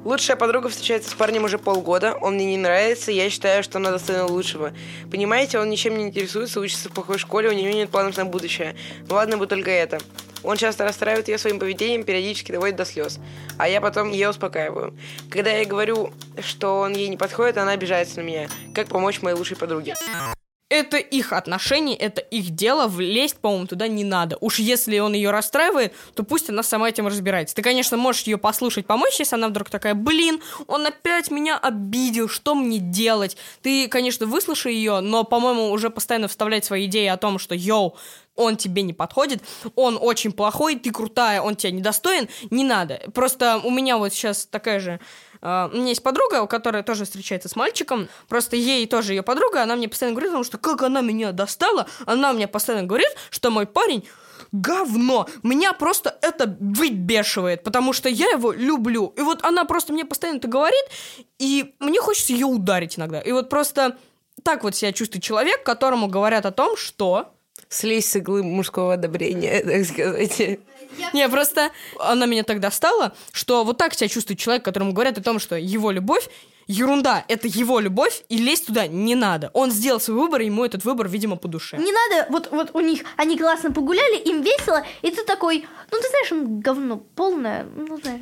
Лучшая 0.04 0.36
подруга 0.36 0.68
встречается 0.68 1.10
с 1.10 1.14
парнем 1.14 1.44
уже 1.44 1.56
полгода, 1.56 2.14
он 2.20 2.34
мне 2.34 2.44
не 2.44 2.58
нравится, 2.58 3.10
я 3.10 3.30
считаю, 3.30 3.62
что 3.62 3.78
она 3.78 3.90
достойна 3.90 4.26
лучшего. 4.26 4.74
Понимаете, 5.10 5.58
он 5.58 5.70
ничем 5.70 5.96
не 5.96 6.04
интересуется, 6.04 6.60
учится 6.60 6.90
в 6.90 6.92
плохой 6.92 7.16
школе, 7.16 7.48
у 7.48 7.52
него 7.52 7.70
нет 7.70 7.88
планов 7.88 8.14
на 8.18 8.26
будущее. 8.26 8.76
Ладно 9.08 9.38
бы 9.38 9.46
только 9.46 9.70
это. 9.70 9.98
Он 10.44 10.56
часто 10.56 10.84
расстраивает 10.84 11.28
ее 11.28 11.38
своим 11.38 11.58
поведением, 11.58 12.04
периодически 12.04 12.52
доводит 12.52 12.76
до 12.76 12.84
слез. 12.84 13.18
А 13.58 13.68
я 13.68 13.80
потом 13.80 14.10
ее 14.10 14.28
успокаиваю. 14.30 14.94
Когда 15.30 15.50
я 15.50 15.64
говорю, 15.64 16.12
что 16.40 16.80
он 16.80 16.92
ей 16.92 17.08
не 17.08 17.16
подходит, 17.16 17.56
она 17.58 17.72
обижается 17.72 18.20
на 18.20 18.24
меня. 18.24 18.48
Как 18.74 18.88
помочь 18.88 19.22
моей 19.22 19.36
лучшей 19.36 19.56
подруге? 19.56 19.94
Это 20.74 20.96
их 20.96 21.32
отношения, 21.32 21.94
это 21.94 22.20
их 22.20 22.50
дело, 22.50 22.88
влезть, 22.88 23.36
по-моему, 23.36 23.68
туда 23.68 23.86
не 23.86 24.02
надо. 24.02 24.36
Уж 24.40 24.58
если 24.58 24.98
он 24.98 25.12
ее 25.12 25.30
расстраивает, 25.30 25.94
то 26.14 26.24
пусть 26.24 26.50
она 26.50 26.64
сама 26.64 26.88
этим 26.88 27.06
разбирается. 27.06 27.54
Ты, 27.54 27.62
конечно, 27.62 27.96
можешь 27.96 28.22
ее 28.22 28.38
послушать, 28.38 28.84
помочь, 28.84 29.20
если 29.20 29.36
она 29.36 29.46
вдруг 29.46 29.70
такая, 29.70 29.94
блин, 29.94 30.42
он 30.66 30.84
опять 30.84 31.30
меня 31.30 31.56
обидел, 31.58 32.28
что 32.28 32.56
мне 32.56 32.78
делать? 32.78 33.36
Ты, 33.62 33.86
конечно, 33.86 34.26
выслушай 34.26 34.74
ее, 34.74 34.98
но, 34.98 35.22
по-моему, 35.22 35.70
уже 35.70 35.90
постоянно 35.90 36.26
вставлять 36.26 36.64
свои 36.64 36.86
идеи 36.86 37.06
о 37.06 37.18
том, 37.18 37.38
что, 37.38 37.54
йоу, 37.54 37.96
он 38.34 38.56
тебе 38.56 38.82
не 38.82 38.92
подходит, 38.92 39.44
он 39.76 39.96
очень 40.00 40.32
плохой, 40.32 40.76
ты 40.76 40.90
крутая, 40.90 41.40
он 41.40 41.54
тебя 41.54 41.70
недостоин, 41.70 42.28
не 42.50 42.64
надо. 42.64 43.00
Просто 43.14 43.60
у 43.62 43.70
меня 43.70 43.96
вот 43.96 44.12
сейчас 44.12 44.46
такая 44.46 44.80
же... 44.80 44.98
э, 45.44 45.68
у 45.72 45.76
меня 45.76 45.90
есть 45.90 46.02
подруга, 46.02 46.42
у 46.42 46.48
которой 46.48 46.82
тоже 46.82 47.04
встречается 47.04 47.48
с 47.48 47.54
мальчиком. 47.54 48.08
Просто 48.28 48.56
ей 48.56 48.86
тоже 48.86 49.12
ее 49.12 49.22
подруга, 49.22 49.62
она 49.62 49.76
мне 49.76 49.88
постоянно 49.88 50.14
говорит, 50.14 50.30
потому 50.30 50.44
что 50.44 50.58
как 50.58 50.82
она 50.82 51.00
меня 51.00 51.32
достала, 51.32 51.86
она 52.06 52.32
мне 52.32 52.48
постоянно 52.48 52.86
говорит, 52.86 53.14
что 53.30 53.50
мой 53.50 53.66
парень 53.66 54.04
говно. 54.52 55.28
Меня 55.42 55.72
просто 55.72 56.16
это 56.22 56.56
выбешивает, 56.60 57.62
потому 57.62 57.92
что 57.92 58.08
я 58.08 58.30
его 58.30 58.52
люблю. 58.52 59.12
И 59.16 59.20
вот 59.20 59.44
она 59.44 59.64
просто 59.64 59.92
мне 59.92 60.04
постоянно 60.04 60.38
это 60.38 60.48
говорит, 60.48 60.84
и 61.38 61.74
мне 61.80 62.00
хочется 62.00 62.32
ее 62.32 62.46
ударить 62.46 62.98
иногда. 62.98 63.20
И 63.20 63.32
вот 63.32 63.48
просто 63.48 63.96
так 64.42 64.62
вот 64.62 64.74
себя 64.74 64.92
чувствует 64.92 65.24
человек, 65.24 65.62
которому 65.64 66.08
говорят 66.08 66.46
о 66.46 66.52
том, 66.52 66.76
что... 66.76 67.30
Слезь 67.68 68.06
с 68.06 68.16
иглы 68.16 68.42
мужского 68.42 68.94
одобрения, 68.94 69.62
так 69.64 69.84
сказать. 69.84 70.60
Не, 71.12 71.28
просто 71.28 71.70
она 71.98 72.26
меня 72.26 72.42
так 72.42 72.60
достала, 72.60 73.14
что 73.32 73.64
вот 73.64 73.78
так 73.78 73.94
себя 73.94 74.08
чувствует 74.08 74.38
человек, 74.38 74.64
которому 74.64 74.92
говорят 74.92 75.18
о 75.18 75.22
том, 75.22 75.38
что 75.38 75.56
его 75.56 75.90
любовь 75.90 76.28
ерунда, 76.66 77.24
это 77.28 77.48
его 77.48 77.80
любовь, 77.80 78.22
и 78.28 78.38
лезть 78.38 78.66
туда 78.66 78.86
не 78.86 79.14
надо. 79.14 79.50
Он 79.52 79.70
сделал 79.70 80.00
свой 80.00 80.18
выбор, 80.18 80.40
и 80.40 80.46
ему 80.46 80.64
этот 80.64 80.84
выбор, 80.84 81.08
видимо, 81.08 81.36
по 81.36 81.48
душе. 81.48 81.76
Не 81.76 81.92
надо, 81.92 82.26
вот, 82.30 82.50
вот 82.50 82.70
у 82.74 82.80
них, 82.80 83.02
они 83.16 83.38
классно 83.38 83.70
погуляли, 83.70 84.16
им 84.18 84.42
весело, 84.42 84.84
и 85.02 85.10
ты 85.10 85.24
такой, 85.24 85.66
ну 85.90 85.98
ты 86.00 86.08
знаешь, 86.08 86.32
он 86.32 86.60
говно 86.60 86.96
полное, 86.96 87.64
ну 87.64 87.98
знаешь, 87.98 88.20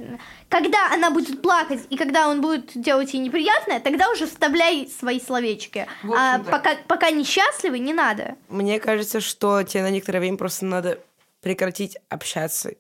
когда 0.49 0.91
она 0.93 1.11
будет 1.11 1.41
плакать, 1.43 1.81
и 1.89 1.97
когда 1.97 2.29
он 2.29 2.41
будет 2.41 2.73
делать 2.75 3.15
ей 3.15 3.21
неприятное, 3.21 3.81
тогда 3.81 4.11
уже 4.11 4.27
вставляй 4.27 4.91
свои 4.99 5.21
словечки. 5.21 5.87
А 6.15 6.39
пока, 6.41 6.77
пока 6.89 7.11
несчастливы, 7.11 7.79
не 7.79 7.93
надо. 7.93 8.37
Мне 8.49 8.81
кажется, 8.81 9.21
что 9.21 9.63
тебе 9.63 9.83
на 9.83 9.91
некоторое 9.91 10.21
время 10.21 10.37
просто 10.37 10.65
надо 10.65 10.99
прекратить 11.43 11.99
общаться 12.09 12.73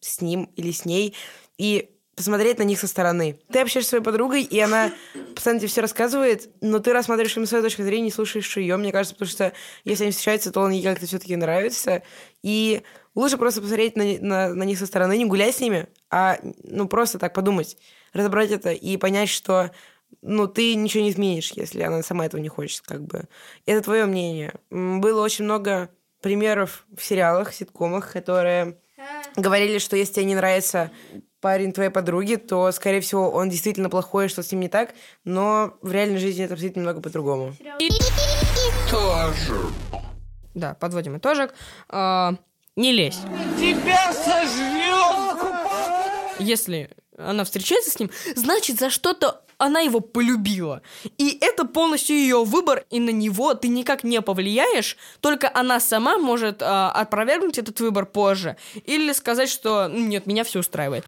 с 0.00 0.20
ним 0.22 0.44
или 0.56 0.70
с 0.70 0.86
ней 0.86 1.14
и 1.58 1.90
посмотреть 2.16 2.58
на 2.58 2.64
них 2.64 2.78
со 2.78 2.86
стороны. 2.86 3.40
Ты 3.50 3.60
общаешься 3.60 3.88
с 3.88 3.90
своей 3.90 4.04
подругой, 4.04 4.42
и 4.42 4.58
она 4.60 4.92
постоянно 5.34 5.60
тебе 5.60 5.68
все 5.68 5.80
рассказывает, 5.80 6.50
но 6.60 6.78
ты 6.78 6.92
рассматриваешь 6.92 7.36
именно 7.36 7.46
свою 7.46 7.64
точку 7.64 7.82
зрения, 7.82 8.04
не 8.04 8.10
слушаешь 8.10 8.56
ее, 8.56 8.76
мне 8.76 8.92
кажется, 8.92 9.14
потому 9.14 9.30
что 9.30 9.52
если 9.84 10.04
они 10.04 10.12
встречаются, 10.12 10.52
то 10.52 10.60
он 10.60 10.70
ей 10.70 10.82
как-то 10.82 11.06
все-таки 11.06 11.36
нравится. 11.36 12.02
И 12.42 12.82
лучше 13.14 13.38
просто 13.38 13.60
посмотреть 13.60 13.96
на, 13.96 14.04
на, 14.20 14.54
на 14.54 14.62
них 14.64 14.78
со 14.78 14.86
стороны, 14.86 15.16
не 15.16 15.24
гулять 15.24 15.56
с 15.56 15.60
ними, 15.60 15.88
а 16.10 16.38
ну 16.62 16.88
просто 16.88 17.18
так 17.18 17.34
подумать, 17.34 17.76
разобрать 18.12 18.50
это 18.50 18.70
и 18.70 18.96
понять, 18.96 19.28
что 19.28 19.70
ну, 20.22 20.46
ты 20.46 20.74
ничего 20.74 21.04
не 21.04 21.10
изменишь, 21.10 21.52
если 21.52 21.82
она 21.82 22.02
сама 22.02 22.26
этого 22.26 22.40
не 22.40 22.48
хочет, 22.48 22.82
как 22.82 23.02
бы. 23.02 23.28
Это 23.64 23.82
твое 23.82 24.06
мнение. 24.06 24.54
Было 24.70 25.22
очень 25.22 25.44
много 25.44 25.90
примеров 26.20 26.84
в 26.96 27.02
сериалах, 27.02 27.52
ситкомах, 27.52 28.12
которые 28.12 28.78
говорили, 29.36 29.78
что 29.78 29.96
если 29.96 30.14
тебе 30.14 30.24
не 30.26 30.34
нравится 30.34 30.90
парень 31.40 31.72
твоей 31.72 31.90
подруги, 31.90 32.36
то, 32.36 32.70
скорее 32.72 33.00
всего, 33.00 33.30
он 33.30 33.48
действительно 33.48 33.88
плохой, 33.88 34.28
что 34.28 34.42
с 34.42 34.52
ним 34.52 34.60
не 34.60 34.68
так, 34.68 34.94
но 35.24 35.78
в 35.80 35.90
реальной 35.90 36.18
жизни 36.18 36.44
это 36.44 36.54
обстоит 36.54 36.76
немного 36.76 37.00
по-другому. 37.00 37.54
Да, 40.54 40.74
подводим 40.74 41.16
итожек. 41.16 41.54
А, 41.88 42.34
не 42.76 42.92
лезь. 42.92 43.20
Тебя 43.58 44.12
сожрет! 44.12 45.38
Если 46.38 46.90
она 47.16 47.44
встречается 47.44 47.90
с 47.90 47.98
ним, 47.98 48.10
значит, 48.34 48.78
за 48.78 48.90
что-то 48.90 49.42
она 49.60 49.80
его 49.80 50.00
полюбила. 50.00 50.82
И 51.18 51.38
это 51.40 51.64
полностью 51.64 52.16
ее 52.16 52.44
выбор, 52.44 52.84
и 52.90 52.98
на 52.98 53.10
него 53.10 53.54
ты 53.54 53.68
никак 53.68 54.02
не 54.04 54.20
повлияешь, 54.20 54.96
только 55.20 55.50
она 55.52 55.78
сама 55.80 56.18
может 56.18 56.62
а, 56.62 56.90
опровергнуть 56.90 57.58
этот 57.58 57.78
выбор 57.80 58.06
позже. 58.06 58.56
Или 58.84 59.12
сказать, 59.12 59.48
что 59.48 59.88
«Ну, 59.88 59.98
нет, 59.98 60.26
меня 60.26 60.44
все 60.44 60.60
устраивает. 60.60 61.04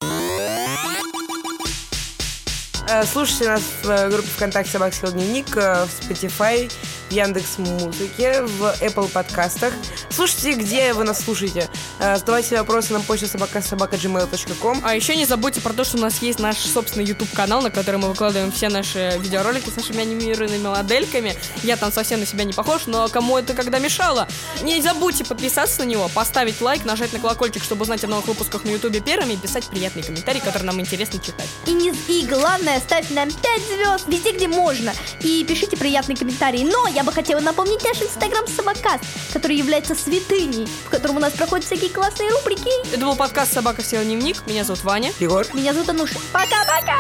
Э, 2.89 3.05
Слушайте 3.05 3.49
нас 3.49 3.63
в 3.83 3.89
э, 3.89 4.11
группе 4.11 4.29
ВКонтакте 4.29 4.73
«Собак 4.73 4.93
дневник», 5.01 5.57
э, 5.57 5.87
в 5.87 6.11
Spotify, 6.11 6.71
Яндекс 7.13 7.59
Музыке, 7.59 8.43
в 8.43 8.75
Apple 8.81 9.09
подкастах. 9.09 9.75
Слушайте, 10.09 10.53
где 10.55 10.95
вы 10.95 11.05
нас 11.05 11.23
слушаете. 11.23 11.69
Э, 11.99 12.17
Задавайте 12.17 12.57
вопросы 12.57 12.93
на 12.95 13.01
почту 13.01 13.27
собака 13.27 13.61
собака 13.61 13.97
gmail.com. 13.97 14.81
А 14.83 14.95
еще 14.95 15.15
не 15.15 15.27
забудьте 15.27 15.61
про 15.61 15.75
то, 15.75 15.85
что 15.85 15.99
у 15.99 16.01
нас 16.01 16.23
есть 16.23 16.39
наш 16.39 16.57
собственный 16.57 17.05
YouTube-канал, 17.05 17.61
на 17.61 17.71
который 17.71 17.97
мы 17.97 18.09
выкладываем 18.09 18.51
все 18.51 18.71
наши 18.71 19.19
видеоролики 19.21 19.69
с 19.69 19.77
нашими 19.77 20.01
анимированными 20.01 20.63
модельками. 20.69 21.35
Я 21.63 21.77
там 21.77 21.93
совсем 21.93 22.21
на 22.21 22.27
себя 22.27 22.45
не 22.45 22.55
похож, 22.55 22.87
но 22.87 23.09
кому 23.09 23.37
это 23.37 23.53
когда 23.53 23.79
мешало? 23.79 24.27
Не 24.63 24.81
забудьте 24.81 25.25
подписаться 25.25 25.81
на 25.81 25.85
него, 25.85 26.09
поставить 26.15 26.61
лайк, 26.63 26.85
нажать 26.87 27.13
на 27.13 27.19
колокольчик, 27.19 27.63
чтобы 27.63 27.83
узнать 27.83 28.03
о 28.05 28.09
новых 28.09 28.27
выпусках 28.27 28.65
на 28.65 28.71
YouTube 28.71 29.05
первыми 29.05 29.35
и 29.35 29.37
писать 29.37 29.67
приятные 29.67 30.03
комментарии, 30.03 30.41
которые 30.41 30.65
нам 30.65 30.81
интересно 30.81 31.21
читать. 31.21 31.47
И, 31.67 31.73
не, 31.73 31.91
и 32.09 32.27
главное, 32.27 32.81
ставьте 32.81 33.13
нам 33.13 33.31
5 33.31 33.63
звезд 33.67 34.09
везде, 34.09 34.33
где 34.33 34.49
можно. 34.49 34.93
И 35.21 35.45
пишите 35.45 35.77
приятные 35.77 36.17
комментарии. 36.17 36.65
Но 36.65 36.87
я 36.89 37.02
бы 37.03 37.13
хотела 37.13 37.41
напомнить 37.41 37.83
наш 37.85 38.01
инстаграм 38.03 38.47
Собакаст, 38.47 39.05
который 39.33 39.57
является 39.57 39.95
святыней, 39.95 40.67
в 40.87 40.91
котором 40.91 41.17
у 41.17 41.21
нас 41.21 41.33
проходят 41.33 41.65
всякие 41.65 41.91
классные 41.91 42.31
рубрики. 42.31 42.95
Это 42.95 43.05
был 43.05 43.17
подкаст 43.17 43.53
«Собака 43.53 43.83
села 43.83 44.05
дневник». 44.05 44.47
Меня 44.47 44.65
зовут 44.65 44.85
Ваня. 44.85 45.13
Егор. 45.21 45.47
Меня 45.55 45.73
зовут 45.73 45.89
Ануша. 45.89 46.19
Пока-пока! 46.33 46.97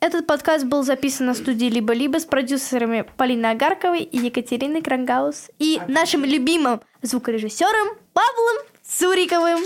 Этот 0.00 0.26
подкаст 0.26 0.64
был 0.64 0.82
записан 0.82 1.26
на 1.26 1.34
студии 1.34 1.66
«Либо-либо» 1.66 2.18
с 2.18 2.24
продюсерами 2.24 3.06
Полиной 3.16 3.52
Агарковой 3.52 4.02
и 4.02 4.18
Екатериной 4.18 4.82
Крангаус 4.82 5.50
и 5.60 5.80
нашим 5.86 6.24
любимым 6.24 6.80
звукорежиссером 7.02 7.96
Павлом 8.12 8.56
Цуриковым. 8.84 9.62